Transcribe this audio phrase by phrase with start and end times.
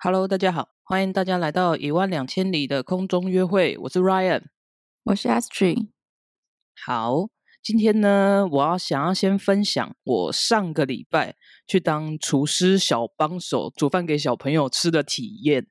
[0.00, 4.44] Hello，大家好，欢迎大家来到一万两千里的空中约会，我是 Ryan，
[5.02, 5.88] 我是 Astrid。
[6.86, 7.28] 好，
[7.60, 11.34] 今天呢，我要想要先分享我上个礼拜
[11.66, 15.66] 去当厨师小帮手，煮饭给小朋友吃的体验。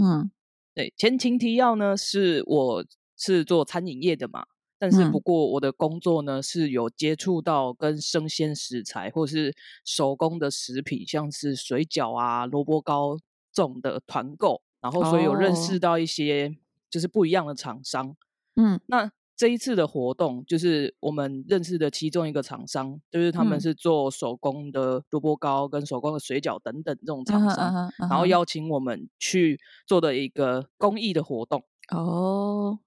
[0.00, 0.30] 嗯，
[0.72, 2.84] 对，前情提要呢，是我
[3.18, 4.46] 是做餐饮业的嘛，
[4.78, 9.52] 但是不过我的工作呢是有接触到跟生鲜食材或是
[9.84, 13.18] 手工的食品，像是水饺啊、萝卜糕。
[13.54, 16.54] 种的团购，然后所以有认识到一些
[16.90, 18.14] 就是不一样的厂商。
[18.56, 31.64] 嗯，那这一次的活动就是我们认识的其中一个厂商，就是他们是做手工的萝卜糕跟手工的水饺等等这种厂商，然后邀请我们去做的一个公益的活动。
[31.90, 32.78] 哦，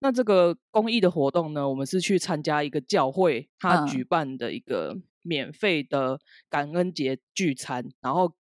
[0.00, 4.96] 那这个公益的活动呢，我们是去参加一个教会他举办的一个。
[5.26, 8.32] 免费的感恩节聚餐，然后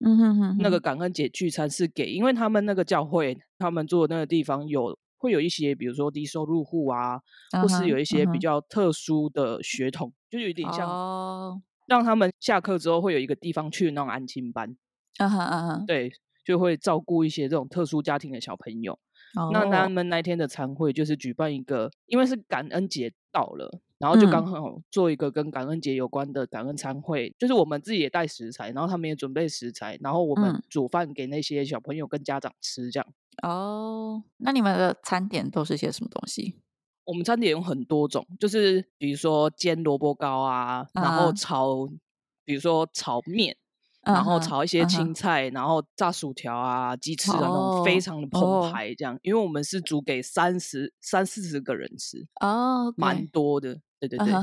[0.60, 7.20] 那个感恩节聚餐是给，因为他们那个教会，他们住的那个地方有会有一些，比如说低收入户啊，
[7.62, 14.76] 或是有一些比较特殊的血统，就有点像让他们下课之后会有一个地方去那种安亲班，
[15.18, 16.12] 啊哈啊哈，对，
[16.46, 19.00] 就会照顾一些这种特殊家庭的小朋友。
[19.52, 23.82] 那他们那天的餐会就是举办一个，因为是感恩节到了。
[23.98, 33.08] 然后就刚好做一个跟感恩节有关的感恩餐会，就是我们自己也带食材，然后他们也准备食材，然后我们煮饭给那些小朋友跟家长吃，这样。
[33.44, 36.60] 哦，那你们的餐点都是些什么东西？
[37.06, 41.88] 我们餐点有很多种，就是比如说煎萝卜糕啊，然后炒，
[42.44, 43.58] 比如说炒面。
[44.08, 48.94] 然后炒一些青菜，然后炸薯条啊、鸡翅啊那种，非常的澎湃。
[48.94, 53.82] 这样，因为我们是煮给三十三四十个人吃，哦，蛮多的。
[54.08, 54.34] 对对对，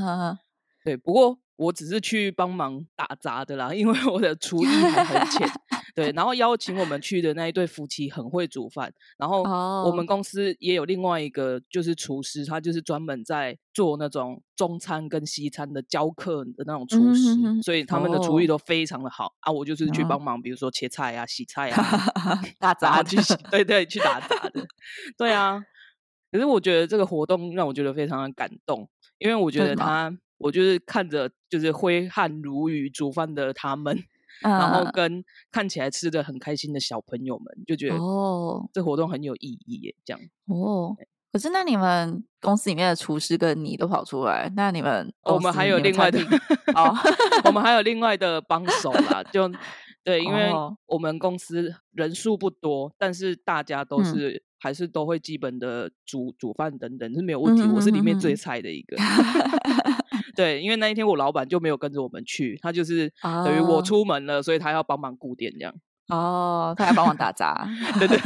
[0.84, 0.96] 对。
[0.96, 5.48] 不过我只是去帮忙打杂的啦，因为我的厨艺还很浅。
[5.94, 9.42] 对，然后邀请我们去的那一对夫妻很会煮饭，然后
[9.84, 19.52] 我们公司也有另外一个就是厨师，他就是专门在做那种中餐跟西餐的教课的那种厨师，所以他们的厨艺都非常的好啊。
[19.52, 21.84] 我就是去帮忙，比如说切菜啊、洗菜啊、
[22.58, 23.18] 打杂去，
[23.50, 24.66] 对对，去打杂的。
[25.18, 25.62] 对啊，
[26.32, 28.88] 可是我觉得这个活动让我觉得非常的感动，
[29.22, 33.98] 因为我觉得他，我就是看着就是挥汗如雨煮饭的他们。
[34.40, 35.22] 然后跟
[35.52, 40.20] 看起来吃的很开心的小朋友们就觉得哦，这活动很有意义耶，这样。
[40.46, 40.96] 哦。
[41.32, 46.18] 可是那你们公司里面的厨师跟你都跑出来，那你们我们还有另外的
[46.74, 46.92] 哦，
[47.44, 49.48] 我们还有另外的帮手啦，就
[50.02, 50.50] 对，因为
[50.86, 57.62] 我们公司人数不多，但是大家都是还是都会基本的煮煮饭等等是没有问题。
[57.74, 58.96] 我是里面最菜的一个。
[60.36, 65.74] 对，因为那一天我老板就没有跟着我们去，他就是等于我出门了，所以他要帮忙顾店这样。
[66.06, 67.68] 哦，他要帮忙打杂，
[67.98, 68.16] 对对，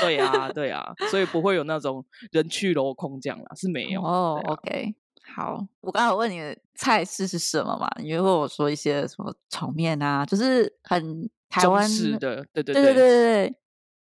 [0.00, 4.00] 对呀对呀，所以不会有那种人去楼空这样啦，是没有。
[4.00, 4.94] 哦，OK，
[5.34, 7.86] 好，我刚才问你的菜式是什么嘛？
[8.02, 13.54] 你会问我说一些什么炒面啊，就是很台湾式的，对对对对对对。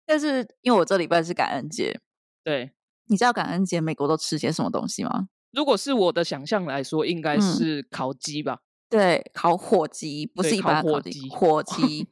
[0.07, 2.01] 但是因为我这礼拜是感恩节，
[2.45, 2.73] 对，
[3.07, 5.29] 你知道感恩节美国都吃些什么东西吗？
[5.53, 8.61] 如果是我的想象来说，应该是烤鸡吧？
[8.89, 12.07] 对，烤火鸡不是一般火鸡，火鸡，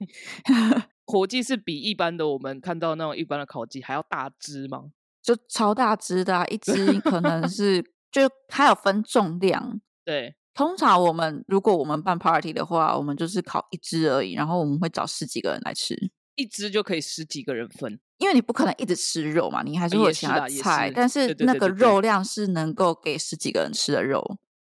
[1.06, 4.86] 火鸡是比一般的我们看到那种一般的烤鸡还要大只吗？
[5.22, 9.80] 就超大只的，一只可能是就它有分重量。
[10.04, 15.94] 对，通常我们如果我们办 party 的话，我们就是烤一只而已，然后我们会找十几个人来吃，
[16.36, 17.98] 一只就可以十几个人分。
[18.18, 24.20] 因为你不可能一直吃肉嘛，你还是会其他菜，但是那个肉量是能够给十几个人吃的肉，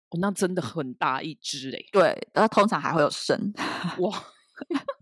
[0.09, 1.85] 哦，那真的很大一只嘞。
[1.91, 3.53] 对，然后通常还会有剩。
[3.99, 4.23] 哇，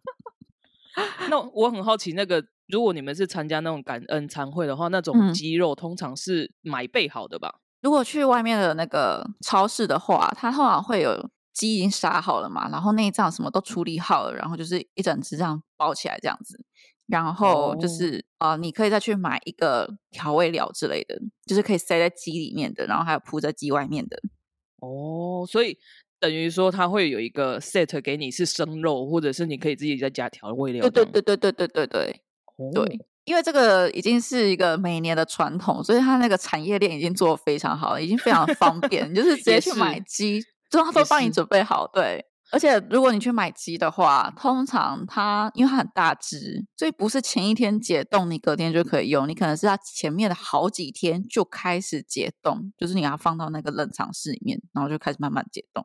[1.30, 7.60] 那我很好奇，那个如果你们是参加那种感恩餐会的话，那种鸡肉通常是买备好的吧？
[7.82, 16.64] 如果去外面的那个超市的话，它通常会有鸡已经杀好了嘛，然后内脏什么都处理好了，然后就是一整只这样包起来这样子。
[17.06, 24.18] 然后就是啊，你可以再去买一个调味料之类的，就是可以塞在鸡里面的，然后还有铺在鸡外面的。
[24.80, 25.78] 哦，所以
[26.20, 30.90] 等于说它会有一个 set 给你是生肉，或者是你可以自己再加调味料。
[30.90, 32.22] 对对对对对对对对
[32.74, 40.42] 对，因为这个已经是一个每年的传统，所以它那个产业链已经做的非常好了，已经非常方便，你就是直接去买鸡，
[40.80, 41.88] 就他都帮你准备好。
[41.88, 42.26] 对。
[42.52, 49.28] 而且如果你去买鸡的话，通常它因为它很大只，所以不是前一天解冻，你隔天就可以用。
[49.28, 55.84] 你可能是它前面的好几天就开始解冻，就是你要放到那个冷藏室里面，然后就开始慢慢解冻。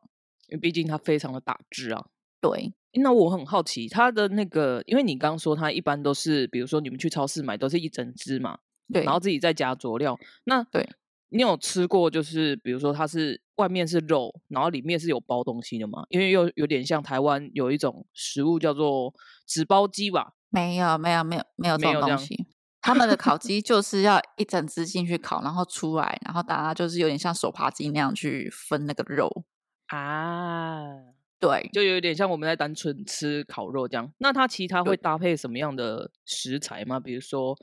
[0.48, 2.04] 因为毕竟它非常的大只啊。
[2.38, 8.58] 对，那我很好奇，它的那个，因为你刚刚说它一般都是，比如说你们去超市买都是一整只嘛，
[8.92, 10.18] 对，然后自己再加佐料。
[10.44, 10.86] 那对，
[11.30, 16.04] 你有吃过就是比如说它是外面是肉，然后里面是有包东西的吗？
[16.08, 19.12] 因为又有点像台湾有一种食物叫做
[19.46, 20.34] 纸包鸡吧？
[20.50, 22.46] 没有，没有，没有，没有这种东西。
[22.80, 29.44] 他们的烤 鸡就是要一整只进去烤，然后出来，然后大家就是有点像手扒鸡那样去分那个肉
[29.88, 31.14] 啊。
[31.40, 34.12] 对，就有点像我们在单纯吃烤肉这样。
[34.18, 36.98] 那它其他会搭配什么样的食材吗？
[36.98, 37.56] 比如说，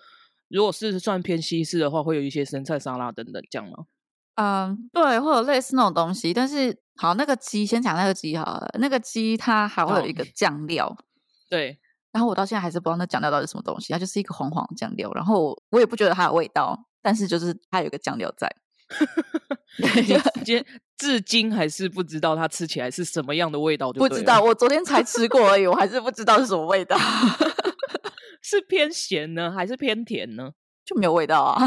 [0.50, 3.86] 如果是算偏西式的话，会有一些生菜沙拉等等这样吗？
[4.36, 6.34] 嗯，对，会有类似那种东西。
[6.34, 8.70] 但是，好，那个鸡先讲那个鸡好了。
[8.80, 10.96] 那个鸡它还会有一个 酱料，
[11.50, 11.80] 对。
[12.12, 15.12] 然后我到现在还是不知道那酱料到底是什么东西，它就是一个黄黄酱料。
[15.14, 18.54] 然后我也不觉得它有味道，但是就是它有一个酱料在。
[20.46, 20.64] 今
[20.98, 24.42] 至今还是不知道它吃起来是什么样的味道，不知道。
[24.42, 26.98] 我昨天才吃过而已，我还是不知道是什么味道。
[28.48, 30.52] 是偏咸呢，还是偏甜呢？
[30.86, 31.58] 就没有味道啊。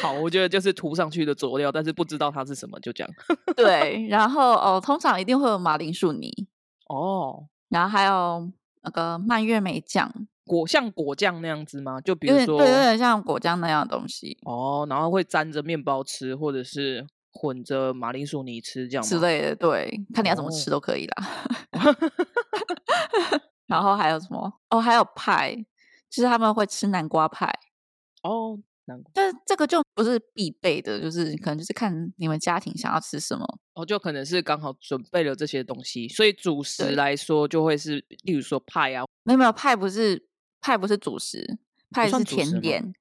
[0.00, 3.10] 好，我觉得就是涂上去的佐料，但是不知道它是什么，就这样。
[3.54, 6.32] 对，然后哦，通常一定会有马铃薯泥
[6.88, 7.46] 哦。
[7.68, 8.50] 然后还有
[8.82, 10.10] 那个蔓越莓酱，
[10.46, 12.00] 果像果酱那样子吗？
[12.00, 14.86] 就比如说，对，有点像果酱那样的东西哦。
[14.88, 19.54] 然后会沾着面包吃，或者是混着马铃薯泥吃，这样之类的。
[19.54, 21.26] 对，看你要怎么吃都可以啦。
[23.70, 24.52] 然后还有什么？
[24.68, 25.54] 哦，还有派，
[26.10, 27.50] 就是他们会吃南瓜派。
[28.22, 28.58] 哦。
[28.86, 33.46] 南瓜但是这个就不是必备的，就是可能就是看你们家庭想要吃什么。
[33.74, 40.26] 哦，就可能是刚好准备了这些东西，所以主食来说就会是，例如说派啊，没有没有派不是
[40.60, 41.58] 派不是主食，
[41.92, 42.92] 派是甜点，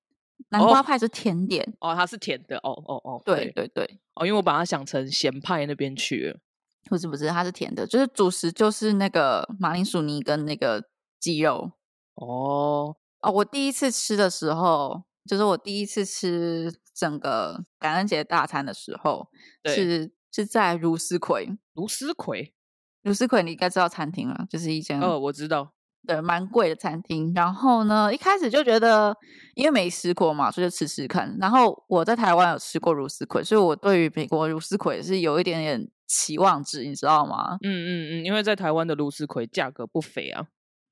[0.50, 4.00] 南瓜派是甜点哦，它是甜的哦哦哦，对对对。
[4.14, 6.40] 哦，因为我把它想成咸派那边去了，
[6.86, 10.86] 不是不是，它是甜的，就是主食就是那个马铃薯泥跟那个
[11.20, 11.72] 鸡肉
[12.16, 15.04] 哦哦，我第一次吃的时候。
[15.26, 19.28] 就是我第一次吃整个感恩节大餐的时候，
[19.64, 21.56] 是是在如斯葵。
[21.76, 22.56] 如斯葵，
[23.04, 25.74] 如斯葵，你应该知道餐厅了，就是一间哦，我知道，
[26.08, 27.32] 对，蛮贵的餐厅。
[27.36, 29.16] 然后呢，一开始就觉得
[29.56, 31.38] 因为没吃过嘛，所以就吃吃看。
[31.40, 37.58] 然后我在台湾有吃过如斯葵，所以我对于美国如斯葵是有一点点期望值，你知道吗？
[37.62, 40.48] 嗯嗯嗯，因为在台湾的如斯葵价格不菲啊。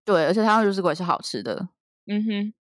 [0.06, 1.70] 对，而且台湾如斯葵是好吃的。
[2.06, 2.54] 嗯哼。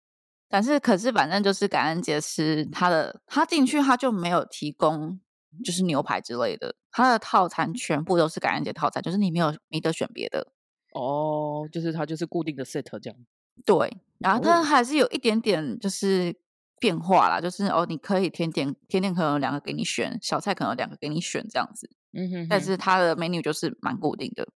[0.47, 5.19] 但是，可是，反正就是感恩节吃他的，他进去他就没有提供，
[5.64, 10.52] 就是牛排之类的，他的套餐全部都是感恩节套餐，就是你没有没得选别的。
[10.94, 13.19] 哦，就是它就是固定的 set 这样。
[13.64, 16.35] 对，然后它还是有一点点就是
[16.81, 21.91] 变化啦，就是哦，你可以甜点甜点可能有两个给你选，小菜可能有两个给你选这样子。
[22.12, 22.46] 嗯哼。
[22.49, 24.49] 但是它的 menu 就是蛮固定的。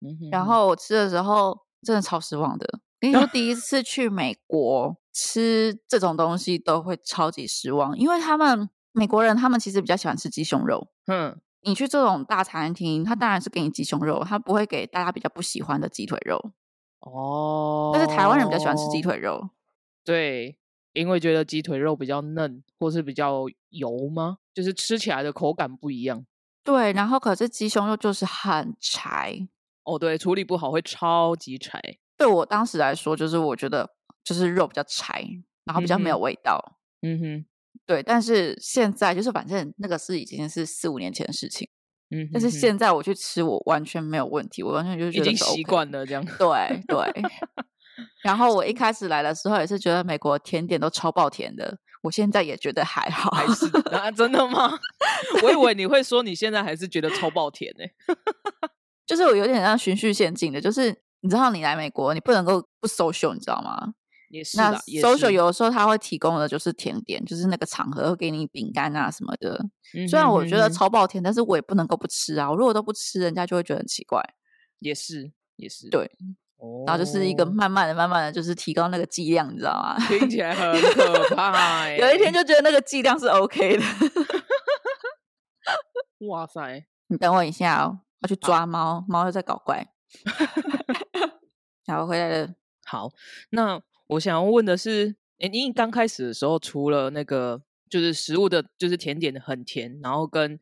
[0.00, 0.30] 嗯哼。
[0.30, 2.80] 然后我吃的时候真的超失望的。
[2.98, 10.88] 跟你说， 第一次去美国吃这种东西都会超级失望，因为他们美国人他们其实比较喜欢吃鸡胸肉。
[11.06, 16.52] 嗯，你去这种大餐厅，他当然是给你鸡胸肉，他不会给大家比较不喜欢的鸡腿肉。
[17.00, 19.50] 哦，但是台湾人比较喜欢吃鸡腿肉。
[20.04, 20.58] 对，
[20.92, 24.38] 因为觉得鸡腿肉比较嫩，或是比较油吗？
[24.54, 26.24] 就是吃起来的口感不一样。
[26.64, 29.48] 对，然后可是鸡胸肉就是很柴。
[29.84, 31.80] 哦，对，处理不好会超级柴。
[32.16, 33.88] 对我当时来说，就是我觉得
[34.24, 35.24] 就是肉比较柴，
[35.64, 36.78] 然后比较没有味道。
[37.02, 37.46] 嗯哼，
[37.86, 38.02] 对。
[38.02, 41.68] 但是现在就是反正那个是已经是四五年前的事情。
[42.10, 46.24] 嗯，但是现在我去吃，我完全没有问题，我完全就是已经习惯了这样。
[46.38, 47.22] 对对。
[48.22, 53.30] 然后我一开始来的时候也是觉得美国甜点都超爆甜的，我现在也觉得还好。
[53.30, 54.10] 还是啊？
[54.10, 54.78] 真的吗？
[55.42, 57.84] 我以为你会说你现在还是觉得超爆甜呢。
[59.06, 60.94] 就是我有点像循序渐进的，就是。
[61.22, 63.94] 你知道你来美国，你不能够不 social，你知道吗？
[64.36, 64.56] 也是。
[64.56, 69.64] 那 social 有的时候他会提供的就是甜点，就是那个场合会给你饼干啊什么的。
[70.08, 72.50] 虽然我觉得超爆甜，但是我也不能够不吃啊！
[72.50, 74.22] 我如果都不吃，人家就会觉得很奇怪。
[74.80, 75.88] 也是，也是。
[75.88, 76.10] 对。
[76.86, 79.96] 然后就是一个慢慢的、慢慢的就是提高那个剂量，你知道吗？
[80.08, 81.88] 听起来很可怕。
[81.92, 83.84] 有一天就觉得那个剂量是 OK 的。
[86.28, 86.86] 哇塞！
[87.08, 89.86] 你等我一下哦，要去抓猫，猫又在搞怪。
[91.84, 92.48] 然后回来了。
[92.84, 93.10] 好，
[93.50, 97.60] 那我想要问的是，哎，你刚开始的时候，除了那个
[97.90, 100.58] 就是食物的，就是甜点的很甜，然后跟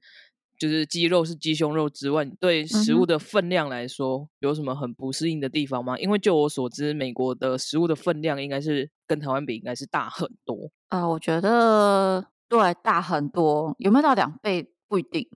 [0.58, 5.98] 就是鸡肉是鸡胸肉之外，对食物的分量来说，有什么很不适应的地方吗？
[5.98, 10.70] 因为就我所知，美国的食物的分量应该是跟台湾比，应该是大很多。
[10.88, 15.28] 啊，我觉得对，大很多，有没有到两倍不一定，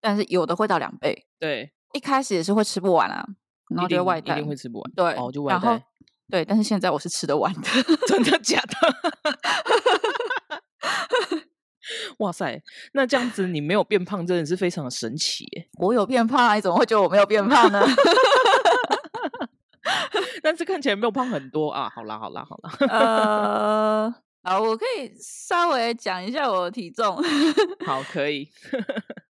[0.00, 1.26] 但是有的会到两倍。
[1.38, 1.72] 对。
[1.94, 3.26] 一开始也是会吃不完啊，
[3.70, 4.92] 然后就外带，一定会吃不完。
[4.94, 5.82] 对，哦，就外带。
[6.30, 7.62] 对，但是现在我是吃得完的，
[8.06, 8.76] 真的假的？
[12.18, 15.68] 哇塞，那这样子你没有变胖，真的是非常的神奇耶！
[15.78, 17.82] 我有变胖，你怎么会觉得我没有变胖呢？
[20.42, 21.90] 但是看起来没有胖很多啊！
[21.94, 22.70] 好啦，好啦，好啦。
[22.88, 27.16] 呃，好，我可以稍微讲一下我的体重。
[27.86, 28.50] 好，可以。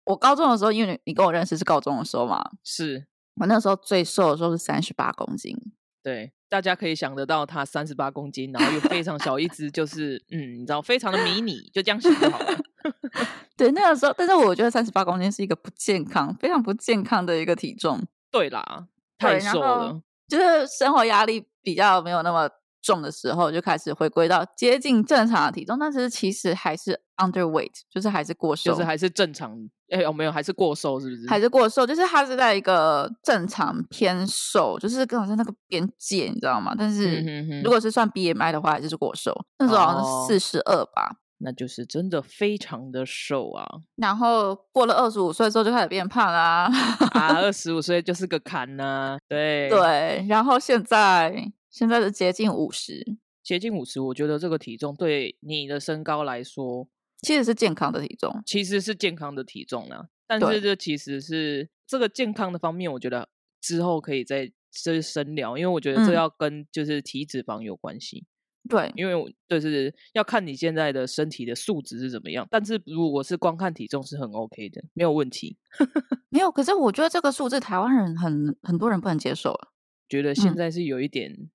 [0.05, 3.07] 我高中的时候，因为你你跟我认识是高中的时候嘛，是
[3.37, 5.57] 我那时候最瘦的时候是三十八公斤。
[6.03, 12.59] 对，大家可以想得到，他三十八公斤，然后又非常小一只， 就是嗯，你知道，非常的迷你，就这样想就好了。
[13.57, 18.03] 对，那个时候，但是我觉得三十八公斤是一个不健康、非常不健康的一个体重。
[18.31, 18.87] 对啦，
[19.19, 22.49] 太瘦了，就是生活压力比较没有那么
[22.83, 29.57] 重的时候，就开始回归到接近正常的体重，但是其实还是 underweight，就是还是过瘦，就是还是正常。
[29.91, 31.01] 哎，有没有还是过瘦？
[31.01, 31.29] 是不是？
[31.29, 31.85] 还是过瘦？
[31.85, 36.75] 就是它是在一个正常偏瘦，就是刚好在那个边界，你知道吗？
[36.79, 39.35] 但是如果是算 BMI 的话，就是过瘦。
[39.59, 41.17] 那时候好像是四十二吧。
[41.43, 43.67] 那就是真的非常的瘦啊。
[43.97, 46.71] 然后过了二十五岁之后就开始变胖啦。
[47.13, 49.19] 啊， 二十五岁就是个坎呢。
[49.27, 50.25] 对对。
[50.29, 54.01] 然后现在现在是接近五十，接近五十。
[54.01, 56.89] 我觉得这个体重对你的身高来说。
[57.23, 60.07] 其实是健康的体重，其实是健康的体重呢。
[60.27, 63.29] 但是这其实是这个健康的方面，我觉得
[63.61, 68.25] 之后可以再再深聊，因为我觉得这要跟就是体脂肪有关系。
[68.71, 72.49] 对，因为就是要看你现在的身体的素质是怎么样。
[72.51, 75.59] 但是如果是光看体重是很 OK 的，没有问题。
[76.31, 79.73] 没有，可是我觉得这个数字台湾人很很多人不能接受了，
[80.09, 81.51] 觉得现在是有一点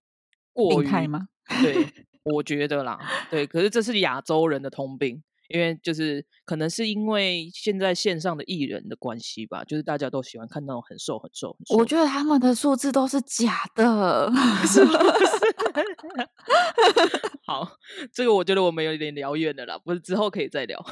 [0.56, 1.28] 过于吗？
[1.62, 1.86] 对，
[2.24, 5.22] 我觉得啦，对，可是这是亚洲人的通病。
[5.48, 11.56] 因为就是可能是因为现在线上的艺人的关系吧，就是大家都喜欢看那种很瘦很瘦。
[11.70, 14.28] 我觉得他们的数字都是假的，
[14.66, 14.98] 是不是？
[17.46, 17.78] 好，
[18.12, 20.84] 这个我觉得我们有点聊远了啦，不是之后可以再聊。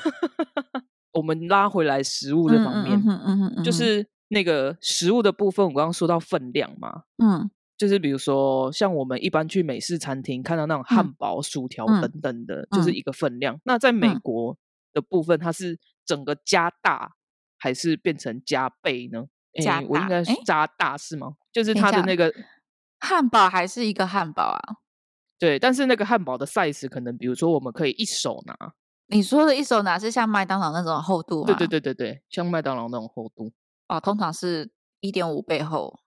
[1.14, 7.50] 我们拉回来食物这方面，嗯嗯嗯，就是那个食物的部分，我刚刚说到分量嘛，嗯。
[7.84, 13.60] 就是比如说，像我们一般去美式餐厅看到那种汉堡、薯条等等的，就是一个分量。
[13.66, 14.58] 那在美国
[14.94, 17.12] 的部分，它是整个加大
[17.60, 19.26] 还是变成加倍呢？
[19.62, 21.34] 加我应该加大是吗？
[21.52, 22.34] 就是它的那个
[23.02, 24.78] 汉堡还是一个汉堡啊？
[25.38, 28.56] 对，但是那个汉堡的 size 可能，比如说我们可以一手拿。
[29.08, 31.44] 你说的一手拿是像麦当劳那种厚度？
[31.44, 33.52] 对对对对对，像麦当劳那种厚度
[33.90, 34.72] 哦，通常是
[35.02, 36.00] 一点五倍厚。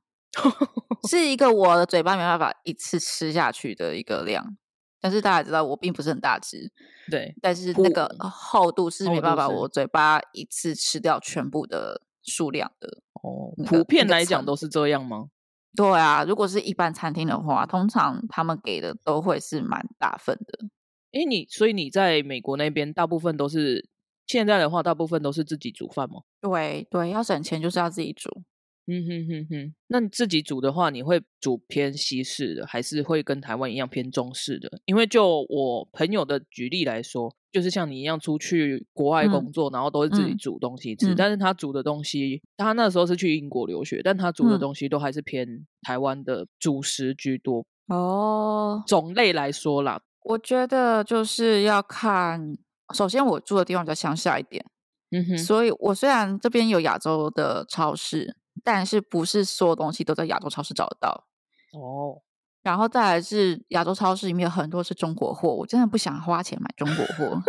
[1.08, 4.56] 是一个我的嘴巴没办法一次吃下去的一个量，
[5.00, 6.70] 但是大家知道我并不是很大只，
[7.10, 13.02] 对，但是那个厚度是没办法我嘴巴一次吃掉全部的数量的。
[13.22, 15.26] 哦，普遍来讲都是这样吗？
[15.74, 20.66] 对啊，如果是一般餐厅的话，通常他们给的都会是蛮大份的。
[21.12, 23.88] 哎，你所以你在美国那边大部分都是
[24.26, 26.22] 现在的话，大部分都是自己煮饭吗？
[26.40, 28.42] 对对，要省钱就是要自己煮。
[28.88, 34.70] 嗯哼哼哼，那你自己煮的话，你会煮偏西式的，还是会跟台湾一样偏中式的？
[34.84, 47.66] 因为就我朋友的举例来说，就是像你一样出去国外工作，然后都是自己煮东西吃，但是他煮的东西，他那时候是去英国留学，但他煮的东西都还是偏台湾的主食居多。
[47.88, 52.56] 哦，种类来说啦，我觉得就是要看，
[52.94, 54.64] 首先我住的地方比较乡下一点，
[55.10, 58.36] 嗯哼，所以我虽然这边有亚洲的超市。
[58.64, 61.26] 但是不是所有东西都在亚洲超市找得到
[61.72, 62.22] 哦？
[62.62, 67.40] 然后再来是亚洲超市里面有很多是中国货，我真的不想花钱买中国货。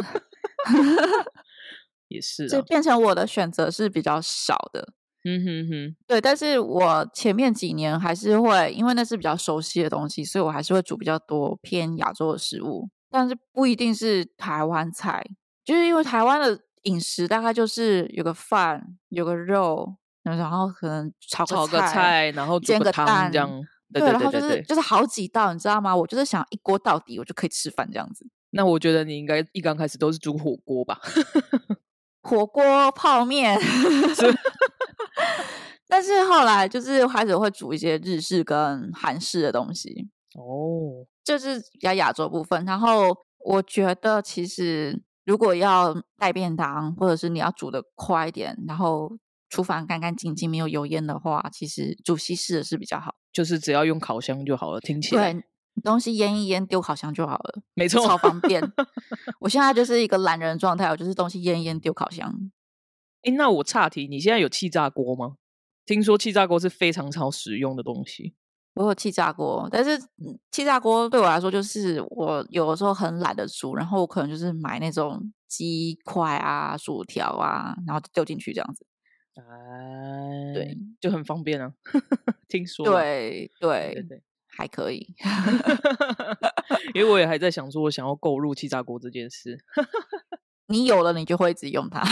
[2.07, 4.93] 也是，就变成我的选择是比较少的。
[5.25, 6.21] 嗯哼哼，对。
[6.21, 12.87] 但是我前面几年还是会，因为那是比较熟悉的东西，所以我还是会煮比较多偏亚洲的食物。
[13.09, 15.25] 但是不一定是台湾菜，
[15.65, 19.97] 就是因为台湾的饮食大概就是有个饭，有个肉。
[20.35, 23.49] 然后可能炒个菜，然后煎个蛋这样，
[23.93, 25.95] 对，然后就是就是好几道，你知道吗？
[25.95, 28.25] 我就是想一锅到底，我就可以吃饭这样子。
[28.51, 30.99] 那我觉得你应该一刚开始都是煮火锅吧？
[32.23, 33.57] 火锅、泡面
[35.87, 42.65] 但是后来就是开始会煮一些日式跟韩式的东西哦，就是比较亚洲部分。
[42.65, 43.15] 然后
[43.45, 49.11] 我觉得其实如果要带便当，或者是你要煮的快一点，然后。
[49.49, 53.15] 厨房干干净净，没有油烟的话，其实煮西式的是比较好。
[53.31, 55.33] 就是只要用烤箱就好了，听起来。
[55.33, 55.43] 对，
[55.83, 57.61] 东西腌一腌，丢烤箱就好了。
[57.75, 58.61] 没错，超方便。
[59.39, 62.33] 我现在就是一个懒人状态，我就是东西腌一腌，丢烤箱。
[63.21, 65.35] 哎，那我岔题，你现在有气炸锅吗？
[65.85, 68.35] 听说气炸锅是非常超实用的东西。
[68.73, 69.99] 我有气炸锅，但是
[70.51, 78.85] 气炸锅对我来说，就是我有的时候很懒得煮，然后我可能就是买那种鸡块啊、薯条啊，然后丢进去这样子。
[79.37, 81.73] 哎，对，就很方便啊。
[82.49, 85.13] 听说，对对对，还可以。
[86.95, 89.57] 因为我也还在想说，我想要购入气炸锅这件事。
[90.67, 92.03] 你有了，你就会一直用它。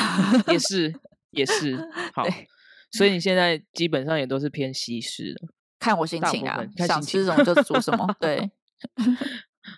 [0.48, 0.94] 也是，
[1.32, 1.76] 也是。
[2.14, 2.24] 好，
[2.92, 5.48] 所以你现在基本上也都是偏西式的。
[5.80, 8.16] 看我心情啊，想吃什么就煮什么。
[8.20, 8.50] 对，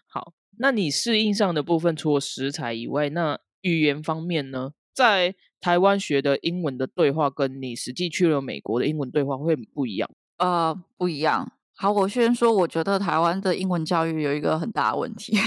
[0.08, 4.74] 好，那你适应上的部分，除了食材以外，那语言方面呢？
[4.98, 10.10] 在台湾学的英文的对话，跟你实际去了美国的英文对话会不一样？
[10.40, 11.52] 呃，不一样。
[11.76, 15.38] 好，我先说，我觉得台湾的英文教育有一个很大的问题。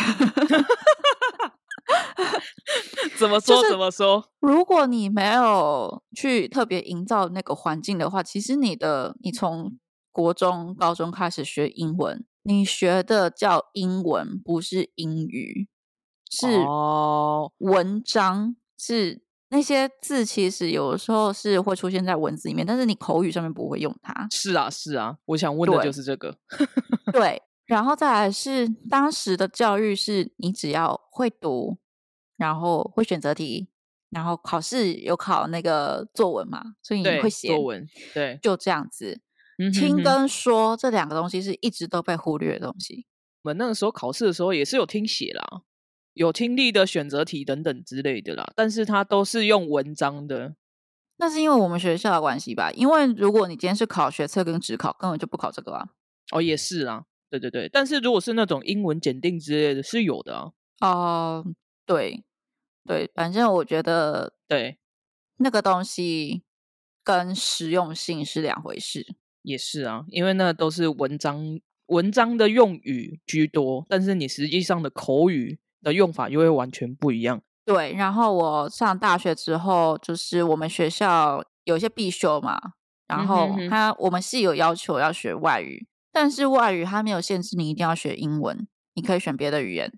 [3.18, 3.68] 怎么说？
[3.68, 4.30] 怎么说？
[4.38, 9.76] 如果你没有去特别营造那个环境的话，其实你的你从
[10.12, 15.66] 国中、高中开始学英文，你学的叫英文，不是英语，
[16.30, 16.46] 是
[17.58, 24.26] 文章，是那些字，其实有的时候是会出现在文字里面，但是你口语上面不会用它。
[24.30, 26.36] 是啊，是啊，我想问的就是这个。
[27.12, 31.78] 对，然后再来是当时的教育，是你只要会读，
[32.36, 33.68] 然后会选择题，
[34.10, 39.20] 然后考试有考那个作文嘛，所以你会写作文，对，就这样子。
[39.74, 43.06] 听跟说这两个东西是一直都被忽略的东西。
[43.42, 45.62] 我们那个时候考试的时候也是有听写啦，
[46.20, 50.54] 有听力的选择题等等之类的啦，但是它都是用文章的。
[51.16, 52.70] 那是因为我们学校的关系吧？
[52.72, 55.88] 因为如果你今天是考学测跟职考，根本就不考这个啊。
[56.32, 57.70] 哦，也是啊，对对对。
[57.70, 60.52] 但是如果是那种英文检定之类的，是有的啊。
[60.86, 61.46] 哦，
[61.86, 62.22] 对
[62.84, 64.76] 对，反正我觉得对
[65.38, 66.42] 那个东西
[67.02, 69.14] 跟实用性是两回事。
[69.40, 77.40] 也是啊，因为那都是文章文章的用语居多，但是你实际上的口语的用法又会完全不一样。
[77.64, 82.58] 对，然后我上大学之后，就是我们学校有一些必修嘛，
[83.06, 89.92] 然后他我们是有要求要学外语，但是外语它没有限制你一定要学英文，你可以选别的语言。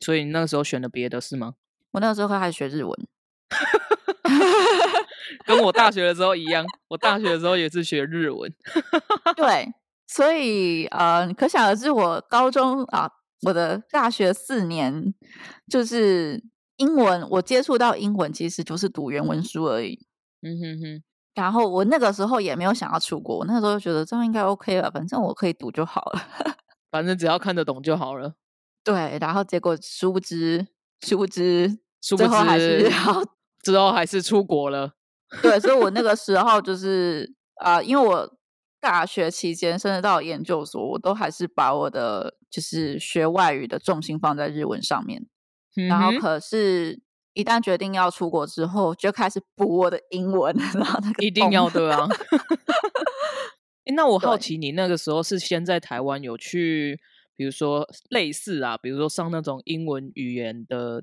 [0.00, 1.54] 所以你那个时候选了别的是吗？
[1.90, 3.08] 我那个时候开始学日文。
[5.44, 8.52] 跟我大学的时候一样，我大学的时候也是学日文。
[9.36, 9.72] 对，
[10.06, 13.10] 所以呃，可想而知，我高中啊，
[13.42, 15.14] 我的大学四年
[15.68, 16.42] 就是
[16.76, 20.06] 英文，我接触到英文其实就是读原文书而已。
[20.42, 21.02] 嗯哼哼。
[21.34, 26.20] 然后我那个时候也没有想要出国，我那时候觉得这样应该 OK 了，反正我可以读就好了，
[26.90, 28.34] 反正只要看得懂就好了。
[28.82, 30.66] 对，然后结果殊不知，
[31.00, 32.90] 殊不知，殊不知还是
[33.62, 34.94] 之后还是出国了。
[35.42, 38.36] 对，所以我那个 时候就是啊，因为我
[38.80, 45.26] 大学期间甚至到研究所，我都还是把我的就是学外语的重心放在日文上面。
[45.88, 47.00] 然后，可是
[47.34, 52.08] 一旦决定要出国之后，就开始补我的英文，然后那个一定要对啊。
[53.94, 56.98] 那我好奇，你那个时候是先在台湾有去，
[57.36, 61.02] 比如说类似啊，比如说上那种英文语言的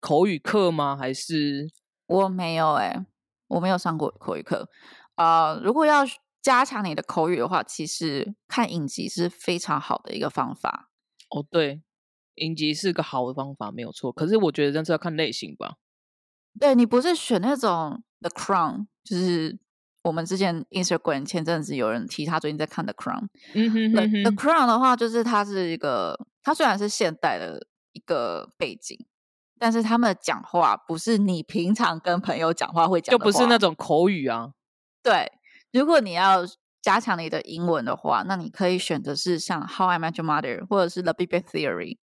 [0.00, 0.96] 口语课吗？
[0.96, 1.68] 还是
[2.06, 3.06] 我没有哎。
[3.48, 4.68] 我没有上过口语课，
[5.14, 6.04] 啊，如果要
[6.46, 10.88] 加强你的口语的话，其实看影集是非常好的一个方法。
[11.30, 11.82] 哦，对，
[12.36, 14.12] 影集是个好的方法，没有错。
[14.12, 15.74] 可是我觉得这是要看类型吧。
[16.60, 19.58] 对你不是选那种 The Crown，就是
[20.04, 23.26] 我们之前 Instagram 前阵子有人提他最近在看 The Crown。
[23.54, 24.22] 嗯哼哼哼。
[24.22, 28.96] The Crown 的话，就是它是一个，它虽然是现代的一个背景。
[29.58, 34.52] 但是他们的讲话不是你平常跟朋友讲话会讲，就不是那种口语啊。
[35.02, 35.32] 对，
[35.76, 36.46] 如果你要
[36.80, 41.94] 加强你的英文的话，那你可以选择是像《How I Met Your Mother》或者是《The Big Bang Theory》。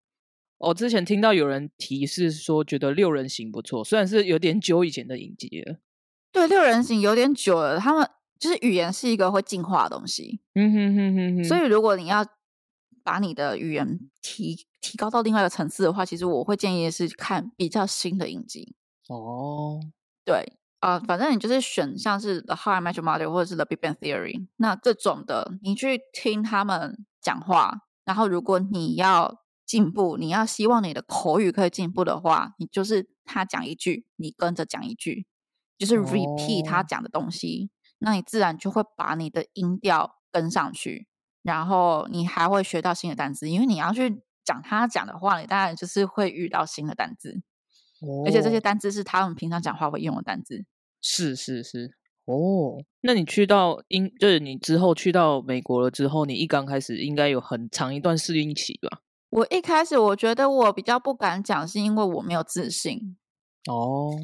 [0.59, 5.79] 我之前听到有人提示说，觉得六人行不错，虽然是有点久以前的影集了。
[6.31, 7.79] 对，六人行有点久了。
[7.79, 8.09] 他们
[8.39, 10.39] 就是语言是一个会进化的东西。
[10.55, 11.43] 嗯哼哼哼哼。
[11.43, 12.25] 所以如果你要
[13.03, 18.75] 把你的语言提提高到另外一个层次的话，其实我会建议是看比较新的影集。
[19.09, 19.79] 哦，
[20.23, 20.53] 对
[20.83, 27.83] 啊，反正你就是选像是《The How I Met Your Mother》或者是《The Big Bang Theory》那这种的，你去听他们讲话。
[28.03, 35.25] 然后，如果你要进步，你要希望你的口语可以进步的话，你就是他讲一句，你跟着讲一句，
[35.77, 41.07] 就是 repeat 他讲的东西，那你自然就会把你的音调跟上去。
[41.43, 47.41] 然后你还会学到新的单词，因为你要去讲他讲的话，你当然就是会遇到新的单词，
[48.25, 50.65] 而且这些单词是他们平常讲话会用的单词。
[51.05, 59.01] 是是是，哦，那你去到英，就是你之后去到美国了之后，你一刚开始应该有很长一段适应期吧？
[59.29, 63.17] 我一开始我觉得我比较不敢讲，是因为我没有自信。
[63.69, 64.17] 哦，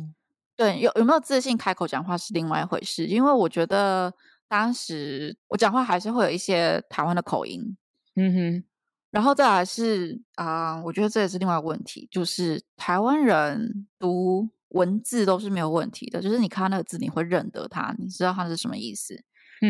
[0.56, 4.14] 对，有有没有自信开口讲话是另外一回事，因为我觉得
[4.48, 7.76] 当时我讲话还是会有一些台湾的口音。
[8.16, 8.64] 嗯哼，
[9.12, 14.48] 然后再来是啊，我觉得这也是另外一个问题，就是台湾人读。
[14.70, 19.24] 文字都是没有问题的，就是你看那个字，你会认得它，你知道它是什么意思，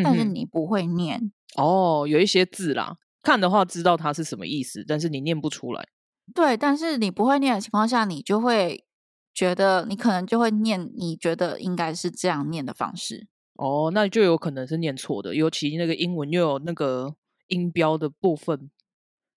[0.04, 2.06] 但是你不会念哦。
[2.08, 5.88] 有一些字啦，看的话知道它是什么意思，但是你念不出来。
[6.36, 8.86] 对，但是你不会念的情况下，你就会
[9.34, 13.28] 觉得你可能就会念，你觉得应该是这样念的方式。
[13.56, 17.16] 哦，那就有可能是念错的，尤其那个英文又有那个
[17.48, 18.70] 音标的部分，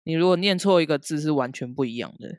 [0.04, 2.38] 你如果念错一个字，是完全不一样的。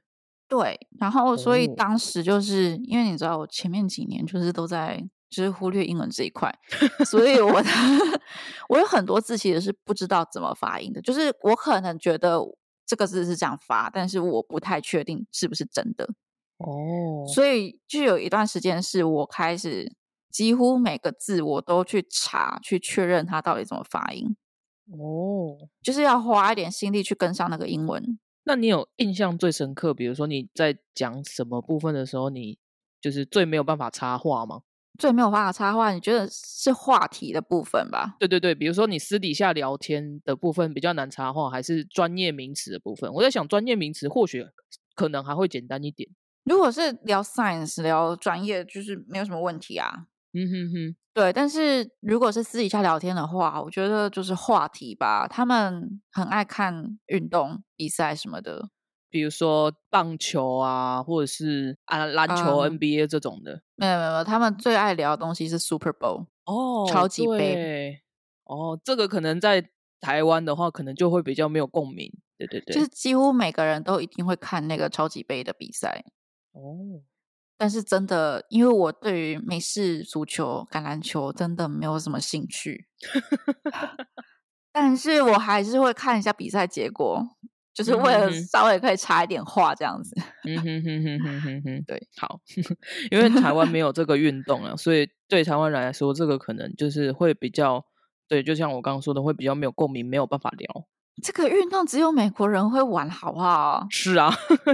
[0.56, 6.54] 对，然后所以当时就是因为你知道，我前面几年就是都在就是忽略英文这一块，
[7.06, 7.70] 所以我的
[8.70, 12.40] 我有很多字其实是不知道怎么发音的，就是我可能觉得
[12.86, 16.08] 这个字是这样发，但是我不太确定是不是真的
[16.60, 17.26] 哦。
[17.34, 19.92] 所以就有一段时间是我开始
[20.32, 24.36] 几乎每个字我都去查去确认它到底怎么发音
[24.92, 28.20] 哦，就是要花一点心力去跟上那个英文。
[28.46, 29.94] 那你有印象最深刻？
[29.94, 32.58] 比如说你在讲什么部分的时候，你
[33.02, 34.62] 就是最没有办法插话吗？
[35.00, 38.16] 最没有办法插话，你觉得是话题的部分吧？
[38.20, 43.12] 对对对，比如说你私底下聊天的部分比较难插话，还是专业名词的部分？
[43.14, 44.46] 我在想，专业名词或许
[44.94, 46.10] 可能还会简单一点。
[46.44, 50.06] 如果是聊 science 聊专业，就是没有什么问题啊。
[50.36, 55.28] 嗯哼哼，对，但是如果是私底下聊天的话，我觉得就是话题吧。
[55.28, 58.70] 他们很爱看运动比赛什么的，
[59.12, 63.62] 比如说棒球啊，或者是啊篮球 NBA 这种的。
[63.76, 68.02] 没有没有，他们最爱聊的东西是 Super Bowl 哦，超级杯。
[68.46, 69.70] 哦，这个可能在
[70.02, 72.12] 台湾的话，可能就会比较没有共鸣。
[72.40, 76.04] 对对对，就是几乎每个人都一定会看那个超级杯的比赛。
[76.54, 77.04] 哦。
[77.64, 82.88] 但是真的，因为我对于美式足球、橄榄球真的没有什么兴趣，
[84.74, 87.26] 但是我还是会看一下比赛结果，
[87.74, 90.14] 就是为了稍微可以插一点话这样子。
[90.46, 92.42] 嗯哼哼哼哼哼哼，对，好，
[93.10, 97.86] 因为台湾没有这个运动啊，所以对台湾人来说，这个可能就是会比较，
[98.28, 100.86] 对，就像我刚刚说的，会比较没有共鸣，没有办法聊。
[101.22, 103.86] 这个运动只有美国人会玩，好不好？
[103.90, 104.34] 是啊，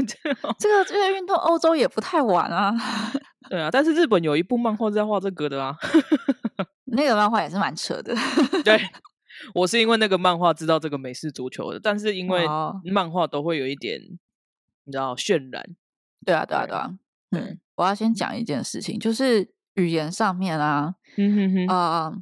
[0.58, 2.74] 这个这个运动欧洲也不太玩啊。
[3.50, 5.76] 对啊，但是日本有一部漫画在画这个的啊。
[6.92, 8.16] 那个漫画也是蛮扯的。
[8.64, 8.80] 对，
[9.54, 12.48] 我是因为那个漫画知道这个美式足球的，但是因为
[12.92, 14.00] 漫画都会有一点，
[14.86, 15.64] 你知道渲染。
[16.26, 16.92] 对啊，对啊，对啊。
[17.32, 22.14] 嗯，我要先讲一件事情，就是语言上面啊，嗯哼哼啊，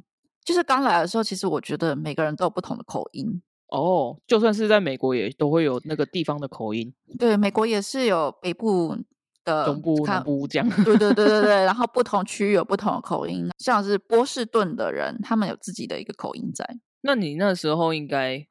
[0.44, 3.40] 就是刚来的时候，其实我觉得每个人都有不同的口音。
[3.68, 6.92] 哦，就算是在美国，也都会有那个地方的口音。
[7.18, 8.96] 对，美国也是有北部
[9.44, 10.68] 的、中部、南部这样。
[10.84, 16.64] 对对对对对，然后不同区域有不同的口音，像是波士顿的人，他们有自己的一个口音在。
[17.02, 18.46] 那你那时候应该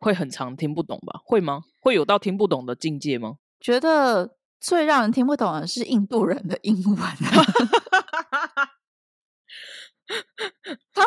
[0.00, 1.20] 会很常听不懂吧？
[1.24, 1.62] 会吗？
[1.80, 3.36] 会有到听不懂的境界吗？
[3.60, 6.98] 觉得最让人听不懂的是印度人的英文。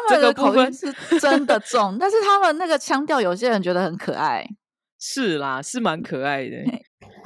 [0.08, 4.48] 他们的口音是真的重，但是他们那个腔调，有些人觉得很可爱。
[5.04, 6.58] 是啦，是蛮可爱的。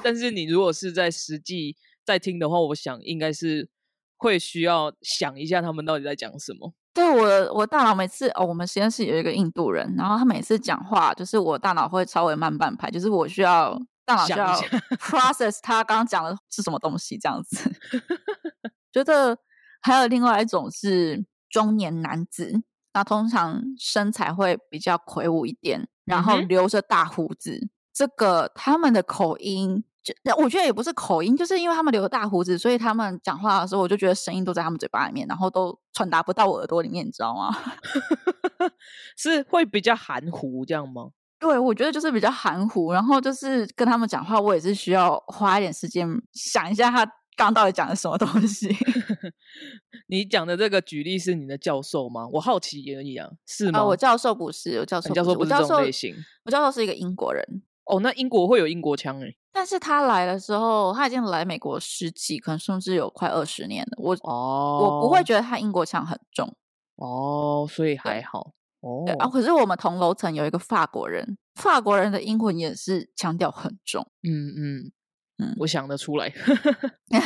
[0.02, 3.68] 但是你如果是在实际在听的话，我想应该是
[4.16, 6.74] 会需要想一下他们到底在讲什么。
[6.94, 14.56] 对我，我大脑每次哦，我们实验室有一个印度人，然后他每次讲话，就是我大脑会稍微慢半拍，就是我需要大脑需要
[14.98, 17.70] process 他刚刚讲的是什么东西这样子。
[18.94, 19.38] 觉得
[19.82, 21.26] 还有另外一种是。
[21.56, 22.62] 中年男子，
[22.94, 27.70] 那通常身材会比较魁梧一点，然后留着大胡子。
[27.94, 37.56] 这个他们的口音，就我觉得也不是口音，就是因为他们留着大胡子，所以他们讲话的时候，我就觉得声音都在他们嘴巴里面，然后都传达不到我耳朵里面，你知道吗？
[39.16, 41.12] 是会比较含糊这样吗？
[41.40, 47.10] 对，我觉得就是比较含糊，然后就是跟他们讲话，我也是需要花一点时间想一下他。
[47.36, 48.70] 刚到底讲的什么东西？
[50.08, 52.28] 你讲的这个举例是你的教授吗？
[52.32, 53.84] 我好奇而已啊，是吗？
[53.84, 56.16] 我教授不是，我教授教授不是这种类型。
[56.44, 57.64] 我教授是一个英国人。
[57.86, 59.28] 哦，那英国会有英国腔哎。
[59.52, 63.92] 但是他来的时候，他已经来美国十几，可能甚至有快二十年了。
[63.98, 66.56] 我哦，我不会觉得他英国腔很重。
[66.96, 68.54] 哦，所以还好。
[68.82, 74.06] 哦啊，可是我们同楼层有一个法国人，法国人的英文也是腔调很重。
[74.24, 74.92] 嗯嗯。
[75.38, 76.32] 嗯，我想得出来，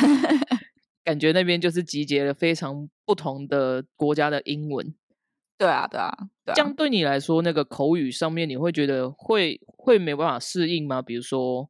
[1.03, 4.93] 感觉那边就是集结了非常不同的国家的英文。
[5.57, 6.11] 对啊，对啊，
[6.55, 11.01] 这样对你来说，那个口语上面你会觉得会会没办法适应吗？
[11.01, 11.69] 比如说，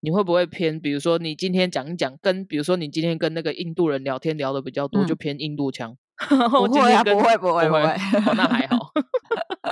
[0.00, 0.78] 你会不会偏？
[0.78, 5.96] 比如说，你今天讲一讲，跟比如说你今天跟那个印度人聊天聊的比较多，就偏印度腔。
[6.28, 7.80] 不会啊，不会，不会，不会，
[8.36, 8.92] 那还好。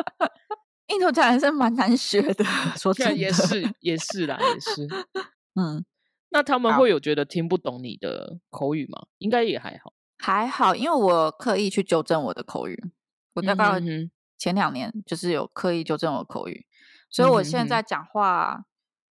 [0.88, 2.42] 印度腔还是蛮难学的，
[2.74, 4.88] 说真的，也是，也是啦，也是。
[5.61, 5.85] 嗯，
[6.30, 9.06] 那他们会有觉得听不懂你的口语吗？
[9.18, 12.92] 应该也还好，还好，因为我刻意去纠正我的口语。
[13.34, 13.80] 我大概
[14.36, 16.66] 前两年就是有刻意纠正我口语，
[17.08, 18.64] 所以我现在讲话，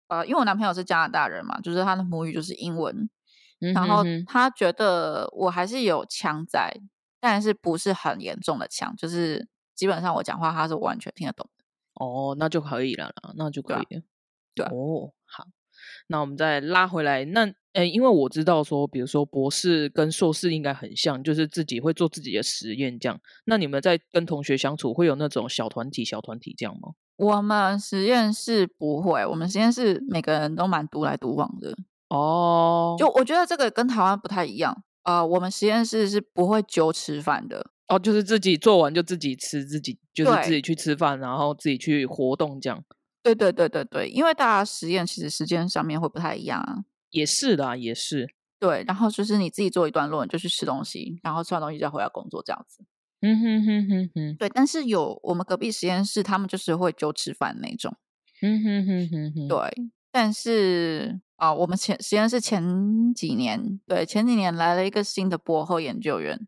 [0.07, 3.09] 呃，因为我男朋友是加拿大人嘛，就是他的母语就是英文，
[3.73, 6.73] 然后他觉得我还是有腔在，
[7.19, 11.63] 但是不是很严重的腔，就是基本上我讲话他是完全听得懂的。
[11.93, 14.01] 哦，那就可以了啦，那就可以了。
[14.53, 15.45] 对，哦，好，
[16.07, 17.51] 那我们再拉回来那。
[17.75, 23.19] 哎，因为我知道说，比如说博士跟硕士应该很像，就是自己会做自己的实验这样。
[23.47, 26.93] 那你们在跟同学相处会有那种小团体、小团体这样吗？
[27.17, 31.75] 我们实验室不会，我们实验室每个人都蛮独来独往的。
[32.07, 35.25] 哦，就我觉得这个跟台湾不太一样啊。
[35.25, 37.71] 我们实验室是不会揪吃饭的。
[37.89, 42.81] 哦，就是自己做完就自己吃，自己就是自己去吃饭，然后自己去活动这样。
[43.25, 46.85] 对对对对对，因为大家实验其实时间上面会不太一样啊。
[47.09, 48.27] 也是的，也是
[48.59, 48.83] 对。
[48.85, 52.85] 然后就是你自己做一段论，就去吃东西，然后吃完东西再回来工作，这样子。
[53.21, 54.37] 嗯哼哼哼哼。
[54.37, 57.97] 对，但是有我们隔壁实验室，他们就是会就吃饭那种。
[58.43, 59.47] 嗯哼哼哼哼。
[59.47, 59.73] 对，
[60.11, 66.47] 但是啊，我们前实验室前几年，对前几年来了一个新的博后研究员，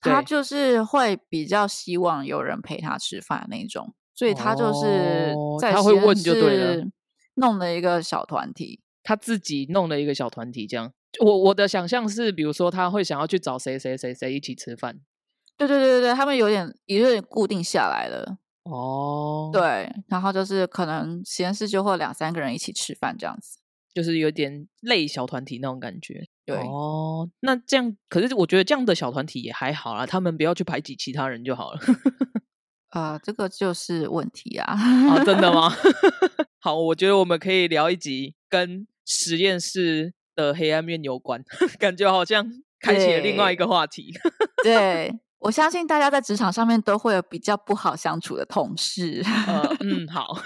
[0.00, 6.90] 他就是会比较希望有人陪他吃饭那种，所以他就是在实验室
[7.34, 8.80] 弄了一个小团体。
[9.04, 10.92] 他自己弄了一个小团体，这样。
[11.18, 15.00] 我我的想象是，比如说他会想要去找谁谁谁谁一起吃饭。
[15.58, 18.38] 对对对对对，他们有点也有点固定下来了。
[18.62, 19.50] 哦。
[19.52, 23.58] 对，然后就是可能实验室就会两三个人一起吃饭这样子，
[23.92, 26.28] 就是有点类小团体那种感觉。
[26.46, 26.56] 对。
[26.58, 31.80] 哦，那这样，可是我觉得这样的小团体也还好啦，他们不要去排挤其他人就好了。
[32.92, 34.72] 啊，这个就是问题啊！
[34.72, 35.70] 啊，真的吗？
[36.58, 38.86] 好，我觉得我们可以聊一集跟。
[39.04, 41.44] 实验室的黑暗面有关，
[41.76, 42.46] 感觉好像
[42.78, 44.14] 开启了另外一个话题。
[44.62, 49.20] 对我相信大家在职场上面都会有比较不好相处的同事。
[49.80, 50.36] 嗯，好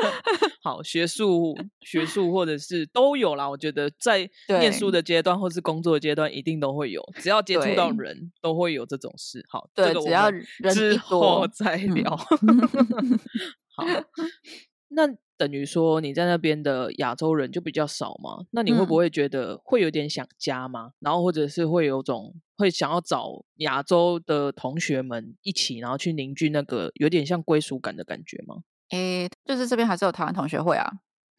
[0.62, 3.46] 好，学术、学术或者是都有啦。
[3.48, 7.02] 我觉得在念书的阶段或是工作的阶段，一定都会有。
[7.16, 9.44] 只要接触到人都会有这种事。
[9.48, 12.16] 好，对，只要人之后再聊。
[13.76, 13.84] 好，
[14.88, 15.06] 那。
[15.38, 18.44] 等于说你在那边的亚洲人就比较少嘛？
[18.50, 20.90] 那你会不会觉得会有点想家吗？
[20.98, 28.56] 然后或者是会有种会想要找亚洲的同学们一起，然后去凝聚那个有点像归属感的感觉吗？
[28.90, 30.90] 诶，就是这边还是有台湾同学会啊。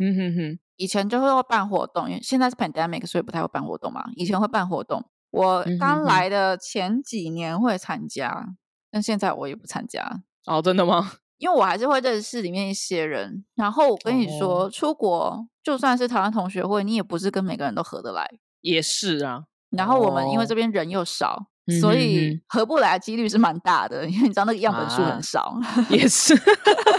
[0.01, 4.09] 嗯哼哼，以前就会办活动，因为现在是 pandemic，所以不太会办活动嘛。
[4.15, 8.55] 以前会办活动，我刚来的前几年会参加，
[8.89, 10.23] 但现在我也不参加。
[10.45, 11.11] 哦，真的吗？
[11.39, 18.29] 因为我还是会认识里面一些人，然后我跟你说，出国就算是台湾同学会，你也不是跟每个人都合得来。
[18.61, 21.47] 也是啊，然后我们因为这边人又少，
[21.81, 24.07] 所以合不来的几率是蛮大的。
[24.07, 25.57] 因为你知道那个样本数很少，
[25.89, 26.35] 也是，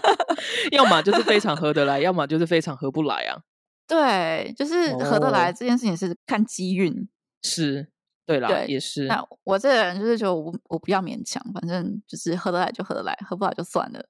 [0.73, 3.39] 要么就是非常合得来，要么就是非常合不来啊。
[3.87, 7.09] 对，就是合得来这件事情是看机运。
[7.43, 7.89] 是。
[8.27, 9.07] 对啦，也是。
[9.07, 14.07] 那我这个人就是觉得我我不要勉强，反正就是合得来就合得来，合不来就算了。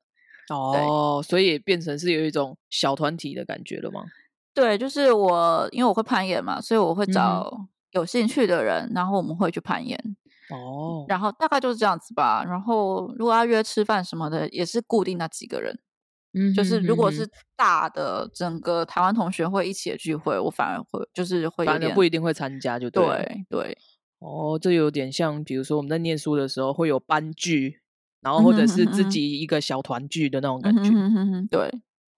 [0.51, 4.05] 哦，所以变成是有一种小团体的感觉了吗？
[4.53, 9.97] 对，就是我因为我会攀岩嘛，所以我会找有兴趣的人，然后我们会去攀岩。
[10.51, 12.45] 哦，然后大概就是这样子吧。
[12.45, 15.79] 然后如果要约吃饭什么的，也是固定那几个人。
[16.33, 23.77] 嗯，就是如果是大的整个台湾同学会一起的聚会，我反而会就是会反正不一定会参加，就对对。
[24.19, 27.80] 哦，这有点像，比如说我们在念书的时候会有班剧，
[28.21, 30.91] 然后或者是自己一个小团聚的那种感觉。
[31.51, 31.69] 对，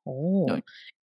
[0.04, 0.60] 哦，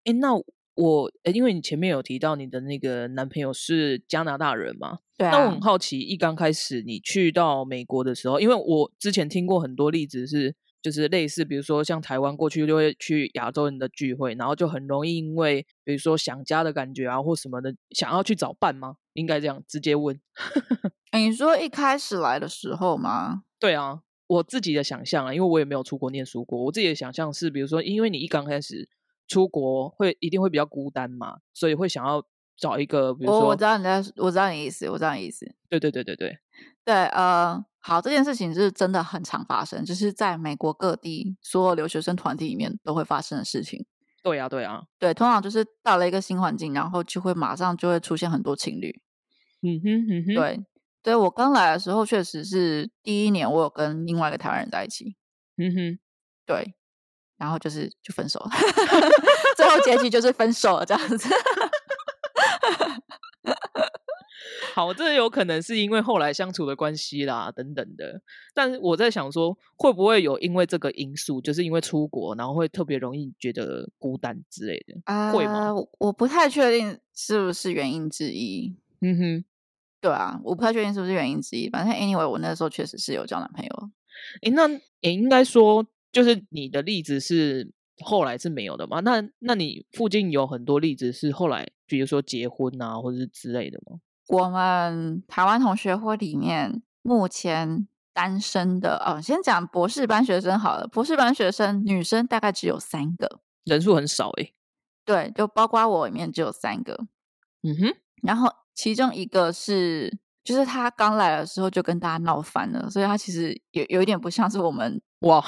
[0.04, 0.34] 哎，那
[0.74, 4.98] 我，因为你前面有提到你的那个男朋友是加拿大人嘛？
[5.16, 5.28] 对。
[5.30, 18.96] 那我很好奇，一刚开始你去到美国的时候，因为我之前听过很多例子是，就是类似，比如说像台湾过去就会去亚洲人的聚会，然后就很容易因为比如说想家的感觉啊或什么的，想要去找伴吗？
[19.14, 20.20] 应该这样直接问。
[21.16, 23.44] 你说一开始来的时候吗？
[23.58, 28.88] 对啊，我自己的想象啊，因为我也没有出国念书过，我自己的想象是，比如说，因为你一刚开始
[29.28, 32.24] 出国会一定会比较孤单嘛，所以会想要
[32.56, 35.46] 找一个，比如说，我知道你在，我知道你意思，我知道你意思。
[35.68, 36.38] 对对对对对
[36.84, 43.84] 对，呃，好，这件事情是真的很常发生，就是在美国各地所有留学生团体里面都会发生的事情。
[44.22, 49.00] 对呀，对呀，对，通常就是到了一个新环境，然后就会马上就会出现很多情侣。
[49.62, 50.60] 嗯哼嗯哼，对，
[51.06, 55.14] 对我刚来的时候，确实是第一年，我有跟另外一个台湾人在一起。
[55.56, 55.98] 嗯哼，
[56.44, 56.74] 对，
[57.36, 58.50] 然后就是就分手了，
[59.56, 61.28] 最后结局就是分手了，这样子。
[64.74, 68.20] 好，这有可能是因为后来相处的关系啦，等等的。
[68.52, 75.00] 但是我在想说，会不会有因为这个因素，就是因为出国，然后会特别容易觉得孤单之类的？
[75.04, 75.72] 啊，会吗？
[76.00, 78.76] 我不太确定是不是原因之一。
[79.00, 79.44] 嗯哼，
[80.06, 81.68] 对啊，我不太确定是不是原因之一。
[81.68, 83.90] 反正 anyway，我那时候确实是有交男朋友。
[84.42, 84.68] 诶，那
[85.00, 87.72] 也应该说，就是你的例子是
[88.04, 89.00] 后来是没有的吗？
[89.00, 93.98] 那那你附近有很多例子是后来，比如说结婚啊，或者是之类的吗？
[94.28, 100.86] 我们台湾同学会里面目前单身的哦，先讲博士班学生好了。
[100.86, 104.54] 博士班学生女生大概只有三个，人数很少诶。
[105.04, 107.06] 对，就包括我里面只有三个。
[107.62, 115.40] 嗯哼，然后其中一个是，就是他刚来的时候就跟大家闹翻了，所以他其实有有一点不像是我们哇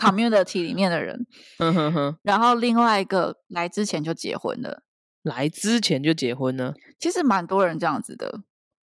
[0.00, 1.24] community 里面的人。
[1.58, 2.18] 嗯哼哼。
[2.22, 4.82] 然后另外一个来之前就结婚了。
[5.22, 6.74] 来之前就结婚呢？
[6.98, 8.40] 其实蛮多人这样子的。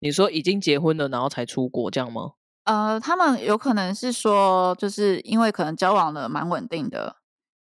[0.00, 2.32] 你说已经结婚了，然后才出国这样吗？
[2.64, 7.16] 呃，他们有可能是说，就是因为可能交往的蛮稳定的，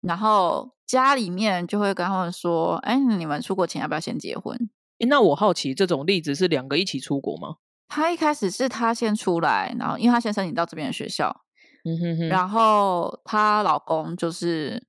[0.01, 4.69] 然后家里面就会跟他们说：“哎，你们出国前要不要先结婚？”
[5.01, 7.55] 哎，那我好奇，这种例子是两个一起出国吗？
[7.87, 11.43] 他一开始是他先出来，然后因为他先申请到这边的学校，
[11.83, 14.87] 嗯哼哼，然后她老公就是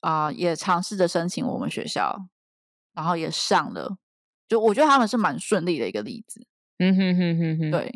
[0.00, 2.26] 啊，也尝试着申请我们学校。
[2.96, 3.98] 然后也上了，
[4.48, 6.46] 就我觉得他们是蛮顺利的一个例子。
[6.78, 7.92] 嗯哼哼哼哼，对，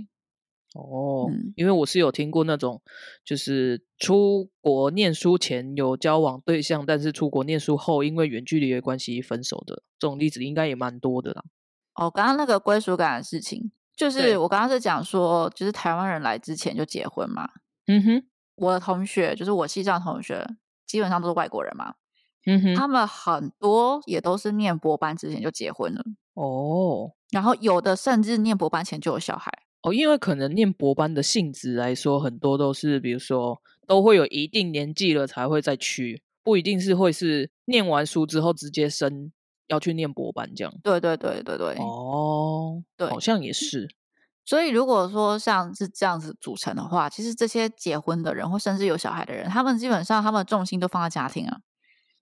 [0.74, 2.80] 哦，因为我是有听过那种，
[3.24, 11.42] 就是出国念书前有交往对象，但是出国念书后因为远距离的关系分手的这种例子，应该也蛮多的啦。
[11.94, 17.48] 哦，刚刚那个归属感的事情，就是我刚刚是讲说，就是台湾人来之前就结婚嘛。
[17.86, 18.22] 嗯哼，
[18.54, 20.46] 我的同学就是我西藏同学，
[20.86, 21.94] 基本上都是外国人嘛。
[22.46, 26.02] 嗯哼，他们很多也都是念博班之前就结婚了
[26.34, 39.32] 哦，然后有的甚至念博班前就有小孩哦，因为可能念博班的性质来说，很多都是比如说都会有一定年纪了才会再去，不一定是会是念完书之后直接升
[39.68, 40.74] 要去念博班这样。
[40.82, 43.88] 对对对对对，哦，对，好像也是。
[44.44, 51.58] 所以如果说像是这样子组成的话，其实这些结婚的人或甚至有小孩的人，他们基本上他们的重心都放在家庭啊。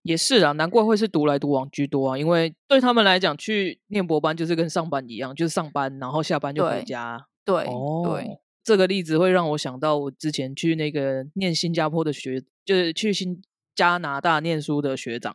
[0.03, 7.27] 也是啊，难怪会是独来独往居多啊，因为对他们来讲，去念博班就是跟上班一样，就是上班然后下班就回家。
[7.49, 7.65] 对，
[8.05, 13.41] 对，这个例子会让我想到我之前去那个念新加坡的学，就是去新
[13.75, 15.35] 加拿大念书的学长。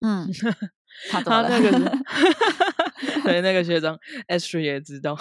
[0.00, 0.28] 嗯，
[1.10, 1.98] 他那个
[3.24, 3.98] 对那个学长
[4.28, 5.14] S 也知道。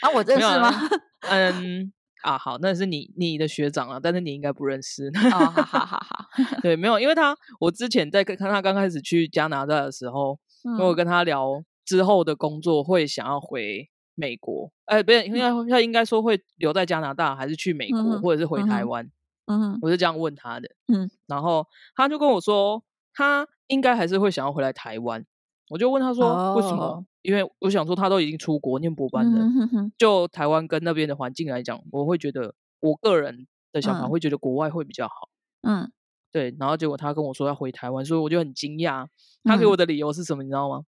[0.00, 0.72] 啊，我认识吗？
[1.20, 1.92] 嗯。
[2.22, 5.10] 啊，好，那是你你的学长啊，但是你应该不认识。
[5.30, 6.26] 好好好好，
[6.62, 10.38] 对，没有，因为他我之前在看他刚开始去加拿大的时候，
[10.80, 19.10] 我跟他聊之后的工作会想要回美国，哎，不是，应该他应该说会留在加拿大，还是去美国，或者是回台湾？
[19.46, 20.68] 嗯，我是这样问他的。
[20.86, 25.24] 嗯，然后他就跟我说，他应该还是会想要回来台湾。
[25.70, 27.04] 我就问他说，为什么？
[27.22, 29.48] 因为我想说，他都已经出国念博班了，
[29.96, 35.30] 就台湾跟那边的环境来讲，我会觉得我个人的想法会觉得国外会比较好。
[35.62, 35.90] 嗯，
[36.30, 36.54] 对。
[36.58, 39.06] 然后结果他跟我说要回台湾，所以我就很惊讶。
[39.42, 40.42] 他给我的理由是什么？
[40.42, 40.84] 你知道吗？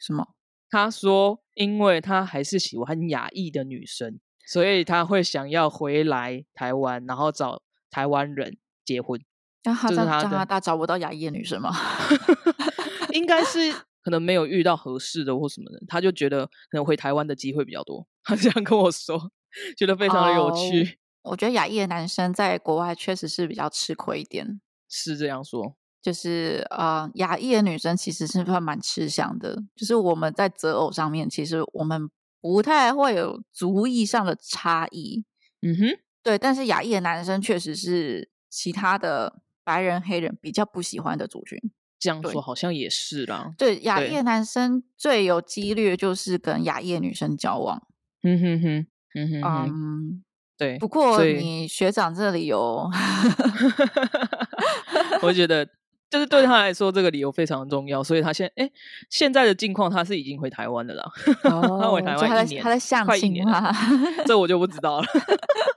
[0.00, 0.26] 什么？
[0.74, 9.20] 他说，因为他还是喜欢亚裔的女生，所以他会想要回来台湾，然后找台湾人结婚。
[9.62, 11.70] 那他在加拿大找不到亚裔的女生吗？
[13.14, 13.72] 应该是。
[14.02, 18.06] 可能没有遇到合适的或什么的，他就觉得可能回台湾的机会比较多。
[18.24, 19.30] 他这样跟我说，
[19.78, 20.98] 觉得非常的有趣。
[21.22, 24.60] 我觉得亚裔的男生在国外确实是比较吃亏一点。
[24.88, 29.56] 是这样说，就是呃，亚裔的女生其实是算蛮吃香的。
[29.74, 32.10] 就是我们在择偶上面，其实我们
[32.42, 35.24] 不太会有族裔上的差异。
[35.62, 36.36] 嗯哼，对。
[36.36, 41.58] 但是亚裔的男生确实是其他的白人、黑人比较不喜欢的族群。
[41.98, 43.54] 这样说好像也是啦。
[43.56, 47.82] 对，亚裔男生最有几率就是跟亚裔女生交往。
[48.22, 50.24] 嗯哼哼，嗯哼嗯，
[50.58, 50.78] 对。
[50.78, 52.90] 不过你学长这里有
[55.22, 55.66] 我觉得
[56.14, 58.70] 就是对他来说，这个理由非常重要，所以他现哎
[59.10, 61.04] 现在的境况，他是已经回台湾的啦。
[61.42, 63.74] 他回台湾一年，他在相亲啊？
[64.24, 65.06] 这我就不知道了。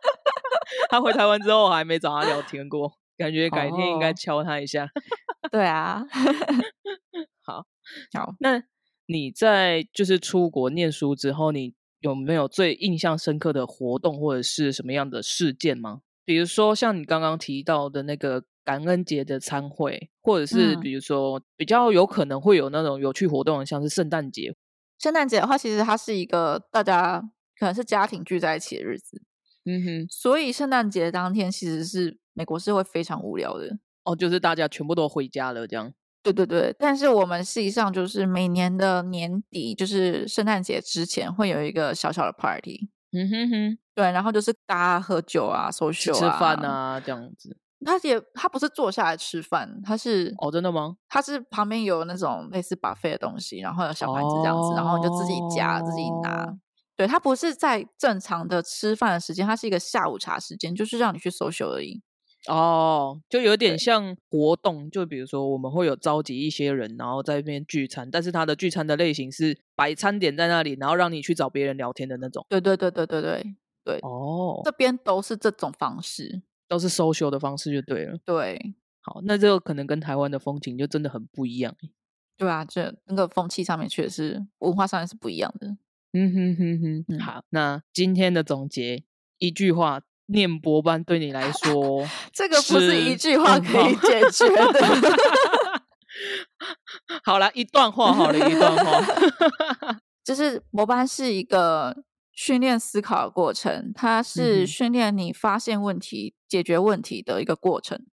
[0.92, 4.88] 他回台湾之后，我还没找他聊天过，感觉改天应该敲他一下。
[5.52, 6.06] 对啊，
[7.44, 7.66] 好，
[8.14, 8.36] 好。
[8.40, 8.62] 那
[9.08, 16.02] 你在就是出国念书之后，你有没有最印象深刻的活动或者是什么样的事件吗？
[16.24, 18.44] 比如说像你刚刚提到的那个。
[18.68, 24.54] 感恩节的餐会，或者是比如说比较有可能会有那种有趣活动，像是圣诞节。
[25.00, 27.22] 圣诞节的话，其实它是一个大家
[27.58, 29.22] 可能是家庭聚在一起的日子。
[29.64, 35.94] 嗯哼，所以圣诞节当天其实是美国是会非常无聊的哦，就是大家全部都回家了这样。
[36.22, 42.90] 对对对，但是我们实际上就是每年的年底，就是圣诞节之前会有一个小小的 party。
[43.14, 47.56] 嗯哼哼，对，然后就是大家喝酒啊、social 啊、吃饭啊这样子。
[47.86, 50.98] 他也他不是坐下来吃饭，他是哦，真的吗？
[51.08, 56.58] 他是旁边有那种类似 buffet 的东西，然后有小盘子这样子，然后你就自己夹自己拿。
[56.96, 62.02] 对他不是在正常的吃饭的时间，他是一个下午茶时间，就是让你去 social 而已。
[62.48, 72.44] 哦，就有点像活动，就比如说我们会有召集一些人，然后在那边聚餐，但是他的聚餐的类型是摆餐点在那里，然后让你去找别人聊天的那种。
[72.50, 74.00] 对对对对对对对。
[74.02, 76.42] 哦，这边都是这种方式。
[76.68, 78.18] 都是 social 的方式就对了。
[78.26, 81.76] 对，好，那这个可能跟台湾的风情就真的很不一样。
[82.38, 85.78] 对啊，这那个风气上面确实文化上面是不一样的。
[86.14, 89.04] 嗯哼哼哼，好，那今天的总结
[89.38, 94.86] 一句话，念博班对你来说， 这个不是一句话可以解决的。
[97.24, 102.04] 好了，一段话，好了，一段话，就是博班是一个。
[102.38, 108.06] 训练思考的过程，它是训练你发现问题、解决问题的一个过程。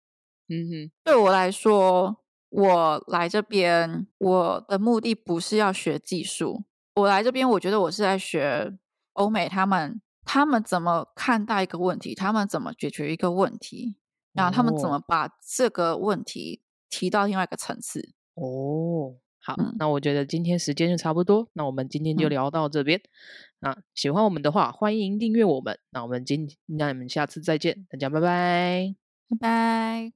[0.47, 6.63] 嗯哼，对我来说，我来这边，我的目的不是要学技术。
[6.95, 8.71] 我来这边，我觉得我是在学
[9.11, 13.97] 欧美他们，他们怎么看待一个问题，他们怎么解决一个问题，
[14.31, 18.13] 然后他们怎么把这个问题提到另外一个层次。
[18.35, 19.17] 哦。
[19.45, 23.01] 好，那我觉得今天时间就差不多，那我们今天就聊到这边。
[23.59, 25.77] 啊喜欢我们的话，欢迎订阅我们。
[25.91, 28.95] 那我们今，那我们下次再见，大家拜拜，
[29.29, 30.13] 拜拜。